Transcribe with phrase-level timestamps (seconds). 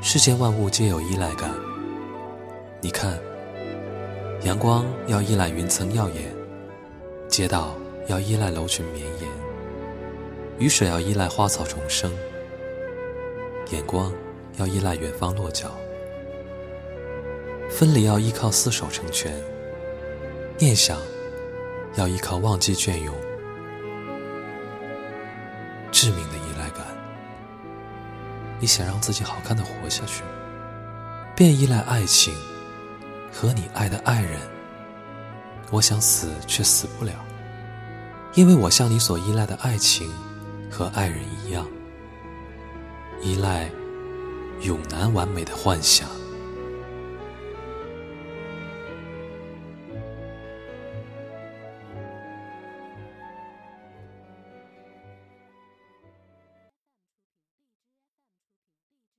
[0.00, 1.50] 世间万物皆有依赖感。
[2.80, 3.18] 你看，
[4.42, 6.32] 阳光要依赖云层耀眼，
[7.26, 7.74] 街道
[8.06, 9.28] 要依赖楼群绵延，
[10.58, 12.12] 雨水要依赖花草重生，
[13.70, 14.12] 眼光
[14.58, 15.72] 要依赖远方落脚，
[17.68, 19.32] 分离要依靠厮守成全，
[20.58, 20.96] 念想
[21.96, 23.12] 要依靠忘记隽永。
[25.90, 26.67] 致命的依赖。
[28.60, 30.22] 你想让自己好看的活下去，
[31.36, 32.34] 便依赖爱情
[33.32, 34.40] 和你爱的爱人。
[35.70, 37.12] 我想死却死不了，
[38.34, 40.10] 因为我像你所依赖的爱情
[40.70, 41.66] 和爱人一样，
[43.22, 43.70] 依赖
[44.62, 46.08] 永难完美的幻想。